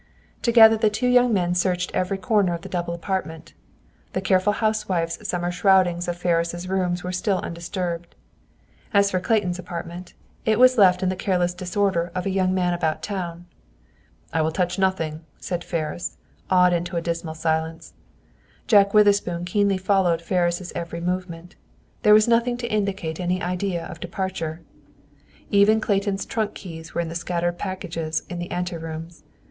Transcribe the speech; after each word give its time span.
Together 0.41 0.75
the 0.75 0.89
two 0.89 1.05
young 1.07 1.31
men 1.31 1.53
searched 1.53 1.91
every 1.93 2.17
corner 2.17 2.55
of 2.55 2.61
the 2.63 2.69
double 2.69 2.91
apartment. 2.95 3.53
The 4.13 4.21
careful 4.21 4.53
housewife's 4.53 5.27
summer 5.29 5.51
shroudings 5.51 6.07
of 6.07 6.17
Ferris' 6.17 6.65
rooms 6.65 7.03
were 7.03 7.11
still 7.11 7.37
undisturbed. 7.37 8.15
As 8.95 9.11
for 9.11 9.19
Clayton's 9.19 9.59
apartment, 9.59 10.15
it 10.43 10.57
was 10.57 10.79
left 10.79 11.03
in 11.03 11.09
the 11.09 11.15
careless 11.15 11.53
disorder 11.53 12.11
of 12.15 12.25
a 12.25 12.31
young 12.31 12.51
man 12.51 12.73
about 12.73 13.03
town. 13.03 13.45
"I 14.33 14.41
will 14.41 14.51
touch 14.51 14.79
nothing," 14.79 15.23
said 15.39 15.63
Ferris, 15.63 16.17
awed 16.49 16.73
into 16.73 16.97
a 16.97 17.01
dismal 17.01 17.35
silence. 17.35 17.93
Jack 18.65 18.95
Witherspoon 18.95 19.45
keenly 19.45 19.77
followed 19.77 20.23
Ferris' 20.23 20.73
every 20.73 20.99
movement. 20.99 21.55
There 22.01 22.15
was 22.15 22.27
nothing 22.27 22.57
to 22.57 22.71
indicate 22.73 23.19
any 23.19 23.39
idea 23.39 23.85
of 23.85 23.99
departure. 23.99 24.61
Even 25.51 25.79
Clayton's 25.79 26.25
trunk 26.25 26.55
keys 26.55 26.95
were 26.95 27.01
in 27.01 27.09
the 27.09 27.13
scattered 27.13 27.59
packages 27.59 28.23
in 28.29 28.39
the 28.39 28.49
ante 28.49 28.77
rooms. 28.77 29.23